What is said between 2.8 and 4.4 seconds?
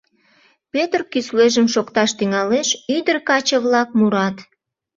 ӱдыр-каче-влак мурат: